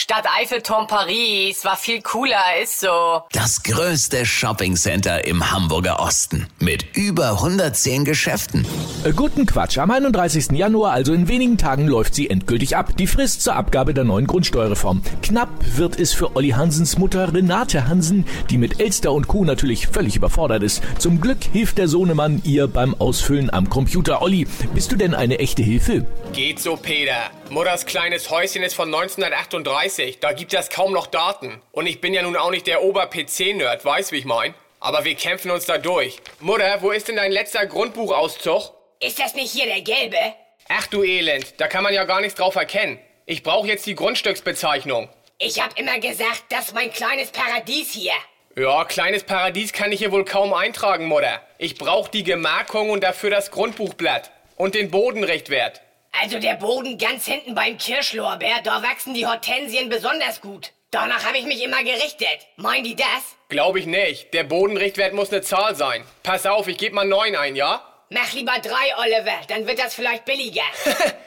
Stadt 0.00 0.26
Eiffelturm 0.40 0.86
Paris 0.86 1.64
war 1.64 1.76
viel 1.76 2.00
cooler, 2.02 2.38
ist 2.62 2.78
so. 2.78 3.22
Das 3.32 3.64
größte 3.64 4.24
Shoppingcenter 4.24 5.26
im 5.26 5.50
Hamburger 5.50 5.98
Osten 5.98 6.46
mit 6.60 6.96
über 6.96 7.32
110 7.32 8.04
Geschäften. 8.04 8.64
Äh, 9.02 9.10
guten 9.10 9.44
Quatsch. 9.44 9.76
Am 9.76 9.90
31. 9.90 10.52
Januar, 10.52 10.92
also 10.92 11.12
in 11.12 11.26
wenigen 11.26 11.58
Tagen, 11.58 11.88
läuft 11.88 12.14
sie 12.14 12.30
endgültig 12.30 12.76
ab. 12.76 12.96
Die 12.96 13.08
Frist 13.08 13.42
zur 13.42 13.56
Abgabe 13.56 13.92
der 13.92 14.04
neuen 14.04 14.28
Grundsteuerreform. 14.28 15.02
Knapp 15.20 15.48
wird 15.76 15.98
es 15.98 16.12
für 16.12 16.36
Olli 16.36 16.50
Hansens 16.50 16.96
Mutter 16.96 17.34
Renate 17.34 17.88
Hansen, 17.88 18.24
die 18.50 18.58
mit 18.58 18.80
Elster 18.80 19.10
und 19.10 19.26
Kuh 19.26 19.44
natürlich 19.44 19.88
völlig 19.88 20.14
überfordert 20.14 20.62
ist. 20.62 20.80
Zum 20.98 21.20
Glück 21.20 21.42
hilft 21.50 21.76
der 21.76 21.88
Sohnemann 21.88 22.40
ihr 22.44 22.68
beim 22.68 22.94
Ausfüllen 23.00 23.52
am 23.52 23.68
Computer. 23.68 24.22
Olli, 24.22 24.46
bist 24.74 24.92
du 24.92 24.96
denn 24.96 25.12
eine 25.12 25.40
echte 25.40 25.64
Hilfe? 25.64 26.06
Geht 26.32 26.60
so, 26.60 26.76
Peter. 26.76 27.30
Mutters 27.50 27.86
kleines 27.86 28.30
Häuschen 28.30 28.62
ist 28.62 28.74
von 28.74 28.94
1938. 28.94 29.87
Da 30.20 30.32
gibt 30.32 30.52
es 30.54 30.68
kaum 30.70 30.92
noch 30.92 31.06
Daten. 31.06 31.62
Und 31.72 31.86
ich 31.86 32.00
bin 32.00 32.14
ja 32.14 32.22
nun 32.22 32.36
auch 32.36 32.50
nicht 32.50 32.66
der 32.66 32.82
Ober-PC-Nerd, 32.82 33.84
weißt 33.84 34.12
wie 34.12 34.18
ich 34.18 34.24
mein? 34.24 34.54
Aber 34.80 35.04
wir 35.04 35.14
kämpfen 35.14 35.50
uns 35.50 35.66
da 35.66 35.78
durch. 35.78 36.18
Mutter, 36.40 36.82
wo 36.82 36.90
ist 36.90 37.08
denn 37.08 37.16
dein 37.16 37.32
letzter 37.32 37.66
Grundbuchauszug? 37.66 38.72
Ist 39.00 39.18
das 39.18 39.34
nicht 39.34 39.52
hier 39.52 39.66
der 39.66 39.80
gelbe? 39.80 40.18
Ach 40.68 40.86
du 40.86 41.02
Elend, 41.02 41.60
da 41.60 41.66
kann 41.66 41.82
man 41.82 41.94
ja 41.94 42.04
gar 42.04 42.20
nichts 42.20 42.38
drauf 42.38 42.54
erkennen. 42.54 42.98
Ich 43.26 43.42
brauche 43.42 43.66
jetzt 43.66 43.86
die 43.86 43.94
Grundstücksbezeichnung. 43.94 45.08
Ich 45.38 45.62
hab 45.62 45.78
immer 45.78 45.98
gesagt, 45.98 46.44
das 46.50 46.66
ist 46.66 46.74
mein 46.74 46.92
kleines 46.92 47.30
Paradies 47.30 47.92
hier. 47.92 48.12
Ja, 48.56 48.84
kleines 48.84 49.22
Paradies 49.22 49.72
kann 49.72 49.92
ich 49.92 50.00
hier 50.00 50.12
wohl 50.12 50.24
kaum 50.24 50.52
eintragen, 50.52 51.06
Mutter. 51.06 51.40
Ich 51.58 51.76
brauche 51.76 52.10
die 52.10 52.24
Gemarkung 52.24 52.90
und 52.90 53.04
dafür 53.04 53.30
das 53.30 53.50
Grundbuchblatt. 53.50 54.30
Und 54.56 54.74
den 54.74 54.90
Bodenrichtwert. 54.90 55.80
Also 56.12 56.38
der 56.38 56.54
Boden 56.54 56.98
ganz 56.98 57.26
hinten 57.26 57.54
beim 57.54 57.78
Kirschlorbeer, 57.78 58.60
da 58.64 58.82
wachsen 58.82 59.14
die 59.14 59.26
Hortensien 59.26 59.88
besonders 59.88 60.40
gut. 60.40 60.72
Danach 60.90 61.24
habe 61.24 61.38
ich 61.38 61.44
mich 61.44 61.62
immer 61.62 61.82
gerichtet. 61.84 62.46
Meinen 62.56 62.84
die 62.84 62.96
das? 62.96 63.36
Glaube 63.48 63.78
ich 63.78 63.86
nicht. 63.86 64.32
Der 64.32 64.44
Bodenrichtwert 64.44 65.12
muss 65.12 65.30
eine 65.30 65.42
Zahl 65.42 65.74
sein. 65.76 66.04
Pass 66.22 66.46
auf, 66.46 66.66
ich 66.66 66.78
gebe 66.78 66.94
mal 66.94 67.04
neun 67.04 67.36
ein, 67.36 67.56
ja? 67.56 67.84
Mach 68.10 68.32
lieber 68.32 68.58
drei, 68.62 68.96
Oliver, 68.98 69.38
dann 69.48 69.66
wird 69.66 69.78
das 69.78 69.94
vielleicht 69.94 70.24
billiger. 70.24 70.62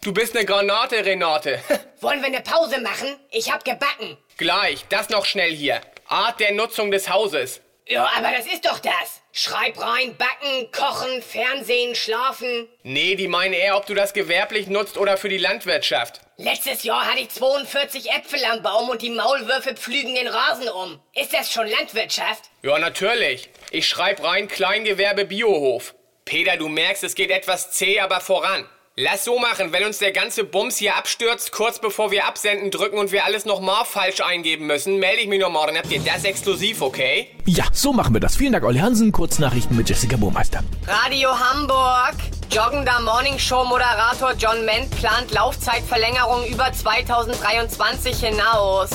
Du 0.00 0.14
bist 0.14 0.36
eine 0.36 0.46
Granate, 0.46 1.04
Renate. 1.04 1.60
Wollen 2.00 2.20
wir 2.20 2.28
eine 2.28 2.40
Pause 2.40 2.80
machen? 2.80 3.16
Ich 3.30 3.52
hab 3.52 3.64
gebacken. 3.64 4.16
Gleich, 4.36 4.86
das 4.88 5.08
noch 5.10 5.26
schnell 5.26 5.50
hier. 5.52 5.80
Art 6.06 6.38
der 6.38 6.52
Nutzung 6.52 6.92
des 6.92 7.10
Hauses. 7.10 7.60
Ja, 7.88 8.10
aber 8.16 8.30
das 8.36 8.46
ist 8.46 8.66
doch 8.66 8.78
das. 8.80 9.22
Schreib 9.32 9.80
rein, 9.80 10.14
backen, 10.16 10.70
kochen, 10.72 11.22
Fernsehen, 11.22 11.94
schlafen. 11.94 12.68
Nee, 12.82 13.14
die 13.14 13.28
meinen 13.28 13.54
eher, 13.54 13.78
ob 13.78 13.86
du 13.86 13.94
das 13.94 14.12
gewerblich 14.12 14.66
nutzt 14.66 14.98
oder 14.98 15.16
für 15.16 15.30
die 15.30 15.38
Landwirtschaft. 15.38 16.20
Letztes 16.36 16.82
Jahr 16.82 17.06
hatte 17.06 17.20
ich 17.20 17.30
42 17.30 18.10
Äpfel 18.10 18.44
am 18.44 18.62
Baum 18.62 18.90
und 18.90 19.00
die 19.00 19.08
Maulwürfe 19.10 19.74
pflügen 19.74 20.14
den 20.14 20.28
Rasen 20.28 20.68
um. 20.68 21.00
Ist 21.14 21.32
das 21.32 21.50
schon 21.50 21.66
Landwirtschaft? 21.66 22.50
Ja, 22.62 22.78
natürlich. 22.78 23.48
Ich 23.70 23.88
schreib 23.88 24.22
rein 24.22 24.48
Kleingewerbe 24.48 25.24
Biohof. 25.24 25.94
Peter, 26.26 26.58
du 26.58 26.68
merkst, 26.68 27.04
es 27.04 27.14
geht 27.14 27.30
etwas 27.30 27.70
zäh, 27.72 28.00
aber 28.00 28.20
voran. 28.20 28.68
Lass 29.00 29.24
so 29.24 29.38
machen, 29.38 29.72
wenn 29.72 29.84
uns 29.84 29.98
der 29.98 30.10
ganze 30.10 30.42
Bums 30.42 30.76
hier 30.76 30.96
abstürzt, 30.96 31.52
kurz 31.52 31.78
bevor 31.78 32.10
wir 32.10 32.26
absenden 32.26 32.72
drücken 32.72 32.98
und 32.98 33.12
wir 33.12 33.24
alles 33.24 33.44
nochmal 33.44 33.84
falsch 33.84 34.20
eingeben 34.20 34.66
müssen, 34.66 34.98
melde 34.98 35.22
ich 35.22 35.28
mich 35.28 35.38
nochmal, 35.38 35.68
dann 35.68 35.76
habt 35.76 35.92
ihr 35.92 36.00
das 36.00 36.24
exklusiv, 36.24 36.82
okay? 36.82 37.28
Ja, 37.44 37.66
so 37.72 37.92
machen 37.92 38.12
wir 38.12 38.20
das. 38.20 38.34
Vielen 38.34 38.54
Dank, 38.54 38.64
Olli 38.64 38.80
Hansen. 38.80 39.12
Kurznachrichten 39.12 39.76
mit 39.76 39.88
Jessica 39.88 40.16
Burmeister. 40.16 40.64
Radio 40.88 41.30
Hamburg. 41.30 42.16
Joggender 42.50 42.98
Morningshow-Moderator 42.98 44.32
John 44.36 44.64
Ment 44.64 44.90
plant 44.98 45.30
Laufzeitverlängerung 45.30 46.44
über 46.46 46.72
2023 46.72 48.18
hinaus. 48.18 48.90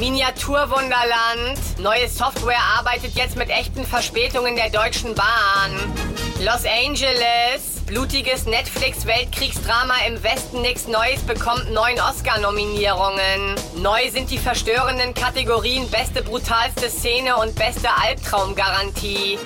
Miniaturwunderland. 0.00 1.60
Neue 1.78 2.08
Software 2.08 2.58
arbeitet 2.76 3.12
jetzt 3.14 3.36
mit 3.36 3.50
echten 3.50 3.86
Verspätungen 3.86 4.56
der 4.56 4.70
Deutschen 4.70 5.14
Bahn. 5.14 5.94
Los 6.40 6.64
Angeles. 6.64 7.71
Blutiges 7.92 8.46
Netflix-Weltkriegsdrama 8.46 9.92
im 10.08 10.22
Westen 10.22 10.62
nix 10.62 10.88
Neues 10.88 11.20
bekommt 11.26 11.70
neun 11.74 12.00
Oscar-Nominierungen. 12.00 13.54
Neu 13.82 14.10
sind 14.10 14.30
die 14.30 14.38
verstörenden 14.38 15.12
Kategorien 15.12 15.86
Beste 15.90 16.22
brutalste 16.22 16.88
Szene 16.88 17.36
und 17.36 17.54
Beste 17.54 17.90
Albtraumgarantie. 18.02 19.38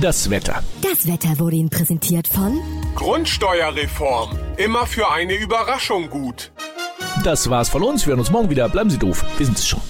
Das 0.00 0.28
Wetter. 0.30 0.64
Das 0.82 1.06
Wetter 1.06 1.38
wurde 1.38 1.54
Ihnen 1.54 1.70
präsentiert 1.70 2.26
von 2.26 2.60
Grundsteuerreform. 2.96 4.36
Immer 4.56 4.84
für 4.86 5.08
eine 5.12 5.34
Überraschung 5.34 6.10
gut. 6.10 6.50
Das 7.22 7.48
war's 7.50 7.68
von 7.68 7.84
uns. 7.84 8.04
Wir 8.04 8.10
hören 8.10 8.18
uns 8.18 8.32
morgen 8.32 8.50
wieder. 8.50 8.68
Bleiben 8.68 8.90
Sie 8.90 8.98
doof. 8.98 9.24
Wir 9.38 9.46
sind's 9.46 9.64
schon. 9.64 9.80